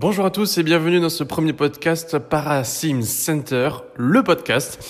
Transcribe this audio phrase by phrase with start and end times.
[0.00, 4.82] Bonjour à tous et bienvenue dans ce premier podcast Parasims Center, le podcast.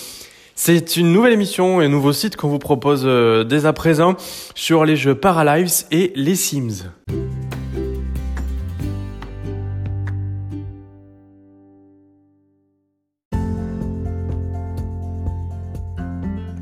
[0.55, 4.15] C'est une nouvelle émission et un nouveau site qu'on vous propose euh, dès à présent
[4.55, 6.93] sur les jeux Paralives et les Sims.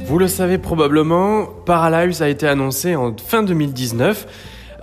[0.06, 4.26] Vous le savez probablement, Paralives a été annoncé en fin 2019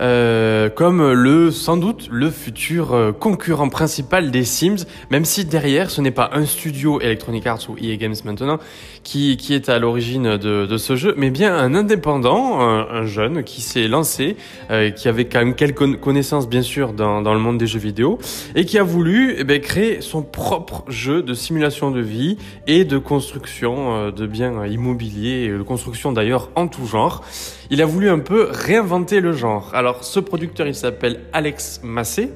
[0.01, 5.89] euh, comme le sans doute le futur euh, concurrent principal des Sims, même si derrière
[5.89, 8.59] ce n'est pas un studio Electronic Arts ou EA Games maintenant
[9.07, 13.43] qui, qui est à l'origine de, de, ce jeu, mais bien un indépendant, un, jeune
[13.43, 14.35] qui s'est lancé,
[14.69, 17.79] euh, qui avait quand même quelques connaissances bien sûr dans, dans le monde des jeux
[17.79, 18.19] vidéo
[18.53, 22.83] et qui a voulu eh bien, créer son propre jeu de simulation de vie et
[22.83, 27.23] de construction euh, de biens immobiliers, de construction d'ailleurs en tout genre.
[27.69, 29.71] Il a voulu un peu réinventer le genre.
[30.01, 32.31] Ce producteur il s'appelle Alex Massé.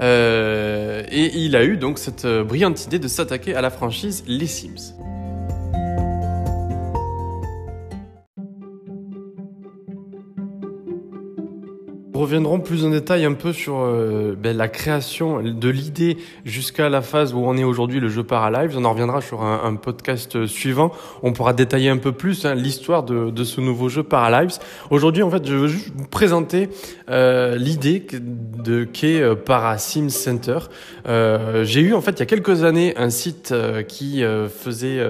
[0.00, 4.24] Euh, et il a eu donc cette euh, brillante idée de s'attaquer à la franchise
[4.26, 4.94] Les Sims.
[12.20, 17.02] Reviendrons plus en détail un peu sur euh, ben, la création de l'idée jusqu'à la
[17.02, 18.76] phase où on est aujourd'hui le jeu Paralives.
[18.78, 20.92] On en reviendra sur un, podcast suivant.
[21.22, 24.52] On pourra détailler un peu plus hein, l'histoire de, ce nouveau jeu Paralives.
[24.90, 26.68] Aujourd'hui, en fait, je veux juste vous présenter
[27.10, 30.58] euh, l'idée de qu'est euh, Parasims Center.
[31.06, 33.54] Euh, J'ai eu en fait il y a quelques années un site
[33.88, 35.00] qui faisait,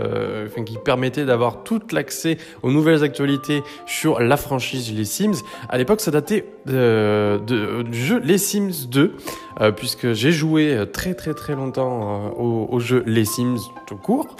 [0.65, 5.43] qui permettait d'avoir tout l'accès aux nouvelles actualités sur la franchise Les Sims.
[5.69, 6.47] À l'époque, ça datait
[6.95, 9.15] de, du jeu Les Sims 2,
[9.61, 13.97] euh, puisque j'ai joué très très très longtemps euh, au, au, jeu Les Sims tout
[13.97, 14.37] court.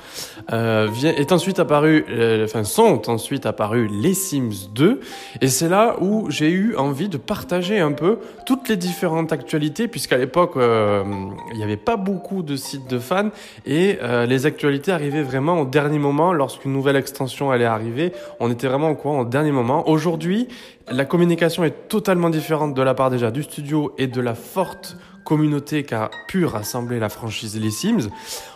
[0.49, 2.05] Vient, est ensuite apparu,
[2.45, 5.01] enfin sont ensuite apparus Les Sims 2,
[5.41, 9.89] et c'est là où j'ai eu envie de partager un peu toutes les différentes actualités,
[9.89, 13.31] puisqu'à l'époque il n'y avait pas beaucoup de sites de fans
[13.67, 18.13] et les actualités arrivaient vraiment au dernier moment lorsqu'une nouvelle extension allait arriver.
[18.41, 19.89] On était vraiment au courant au dernier moment.
[19.89, 20.49] Aujourd'hui,
[20.91, 24.97] la communication est totalement différente de la part déjà du studio et de la forte
[25.25, 28.11] communauté qu'a pu rassembler la franchise Les Sims.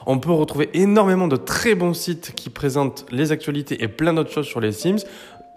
[0.07, 4.31] On peut retrouver énormément de très bons sites qui présentent les actualités et plein d'autres
[4.33, 5.05] choses sur les Sims.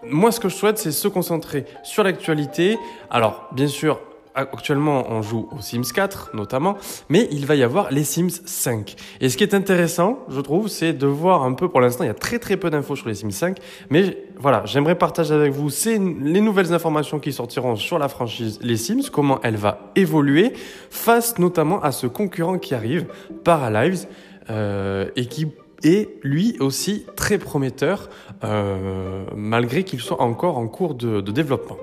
[0.04, 2.76] Moi, ce que je souhaite, c'est se concentrer sur l'actualité.
[3.10, 4.00] Alors, bien sûr,
[4.34, 6.76] actuellement on joue aux Sims 4 notamment,
[7.08, 8.96] mais il va y avoir les Sims 5.
[9.20, 12.08] Et ce qui est intéressant, je trouve, c'est de voir un peu, pour l'instant il
[12.08, 13.58] y a très très peu d'infos sur les Sims 5,
[13.90, 18.76] mais voilà, j'aimerais partager avec vous les nouvelles informations qui sortiront sur la franchise Les
[18.76, 20.52] Sims, comment elle va évoluer
[20.90, 23.06] face notamment à ce concurrent qui arrive,
[23.44, 24.06] Paralives,
[24.50, 25.46] euh, et qui
[25.84, 28.08] est lui aussi très prometteur,
[28.44, 31.76] euh, malgré qu'il soit encore en cours de, de développement.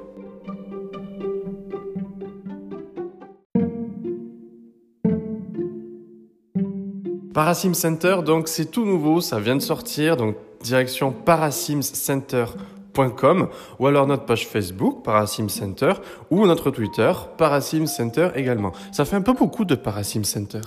[7.33, 13.47] Parasim Center, donc c'est tout nouveau, ça vient de sortir, donc direction parasimcenter.com
[13.79, 15.93] ou alors notre page Facebook Parasim Center
[16.31, 18.71] ou notre Twitter Parasim Center également.
[18.91, 20.61] Ça fait un peu beaucoup de Parasim Center.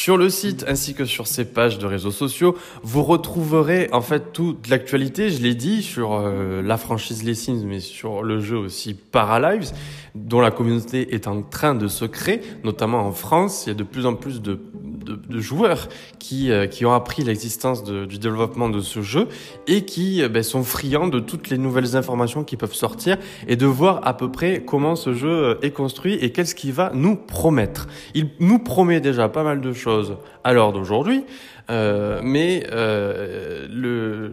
[0.00, 4.32] Sur le site ainsi que sur ces pages de réseaux sociaux, vous retrouverez en fait
[4.32, 8.56] toute l'actualité, je l'ai dit, sur euh, la franchise Les Sims, mais sur le jeu
[8.56, 9.72] aussi Paralives,
[10.14, 13.64] dont la communauté est en train de se créer, notamment en France.
[13.66, 14.58] Il y a de plus en plus de
[15.04, 15.88] de, de joueurs
[16.18, 19.28] qui, euh, qui ont appris l'existence du développement de ce jeu
[19.66, 23.16] et qui euh, ben, sont friands de toutes les nouvelles informations qui peuvent sortir
[23.46, 26.72] et de voir à peu près comment ce jeu euh, est construit et qu'est-ce qu'il
[26.72, 27.86] va nous promettre.
[28.14, 31.24] Il nous promet déjà pas mal de choses à l'heure d'aujourd'hui,
[31.70, 34.32] euh, mais le,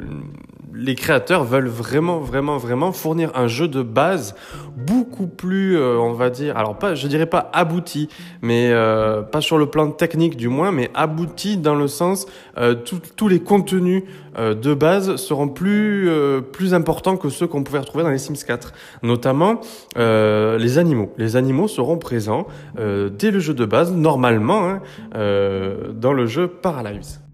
[0.74, 4.36] les créateurs veulent vraiment, vraiment, vraiment fournir un jeu de base
[4.76, 8.10] beaucoup plus, euh, on va dire, alors pas, je dirais pas abouti,
[8.42, 12.26] mais euh, pas sur le plan technique du moins, mais abouti dans le sens
[12.58, 12.76] euh,
[13.16, 14.04] tous les contenus
[14.38, 16.12] de base seront plus
[16.52, 18.72] plus importants que ceux qu'on pouvait retrouver dans les Sims 4,
[19.02, 19.62] notamment
[19.96, 21.12] les animaux.
[21.18, 24.82] Les animaux seront présents dès le jeu de base, normalement, hein,
[25.92, 27.27] dans le jeu Paralives.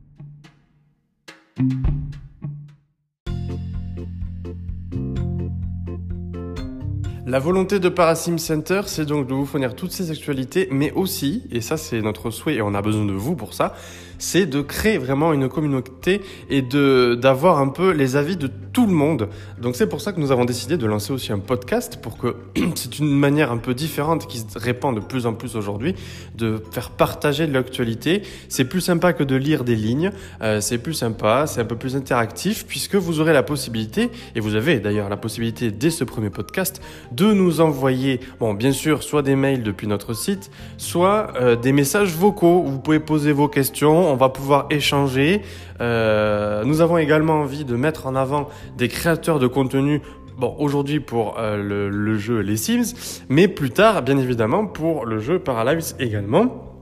[7.26, 11.44] La volonté de Parasim Center, c'est donc de vous fournir toutes ces actualités, mais aussi,
[11.52, 13.76] et ça c'est notre souhait et on a besoin de vous pour ça,
[14.24, 18.88] c'est de créer vraiment une communauté et de d'avoir un peu les avis de tout
[18.88, 19.28] le monde.
[19.62, 22.36] Donc c'est pour ça que nous avons décidé de lancer aussi un podcast pour que
[22.76, 25.94] c'est une manière un peu différente qui se répand de plus en plus aujourd'hui
[26.36, 28.24] de faire partager de l'actualité.
[28.48, 30.12] C'est plus sympa que de lire des lignes,
[30.42, 34.40] euh, c'est plus sympa, c'est un peu plus interactif puisque vous aurez la possibilité et
[34.40, 36.82] vous avez d'ailleurs la possibilité dès ce premier podcast
[37.12, 41.74] de nous envoyer bon bien sûr soit des mails depuis notre site, soit euh, des
[41.74, 42.64] messages vocaux.
[42.64, 45.42] Vous pouvez poser vos questions on va pouvoir échanger.
[45.82, 50.02] Euh, nous avons également envie de mettre en avant des créateurs de contenu
[50.36, 52.96] Bon, aujourd'hui pour euh, le, jeu Les Sims,
[53.30, 56.74] mais plus tard, bien évidemment, pour le jeu Paralives également,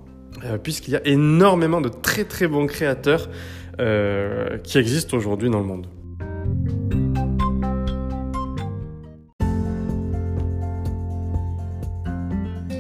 [0.46, 3.30] euh, puisqu'il y a énormément de très très bons créateurs
[4.64, 5.88] qui existent aujourd'hui dans le monde.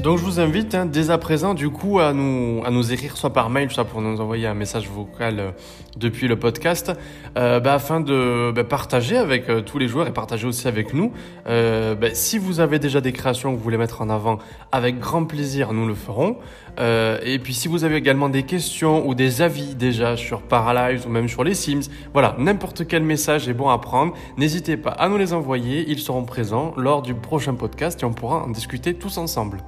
[0.01, 3.17] Donc je vous invite hein, dès à présent du coup à nous, à nous écrire
[3.17, 5.51] soit par mail, soit pour nous envoyer un message vocal euh,
[5.95, 6.91] depuis le podcast,
[7.37, 10.95] euh, bah, afin de bah, partager avec euh, tous les joueurs et partager aussi avec
[10.95, 11.11] nous.
[11.45, 14.39] Bah, si vous avez déjà des créations que vous voulez mettre en avant,
[14.71, 16.37] avec grand plaisir nous le ferons.
[16.79, 21.09] et puis si vous avez également des questions ou des avis déjà sur Paralives ou
[21.09, 24.13] même sur les Sims, voilà, n'importe quel message est bon à prendre.
[24.37, 28.13] N'hésitez pas à nous les envoyer, ils seront présents lors du prochain podcast et on
[28.13, 29.59] pourra en discuter tous ensemble.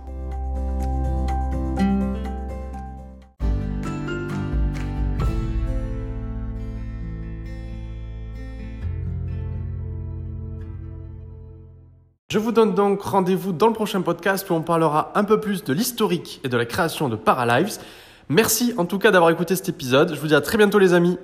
[12.33, 15.63] Je vous donne donc rendez-vous dans le prochain podcast où on parlera un peu plus
[15.63, 17.77] de l'historique et de la création de Paralives.
[18.27, 20.15] Merci en tout cas d'avoir écouté cet épisode.
[20.15, 21.19] Je vous dis à très bientôt les amis.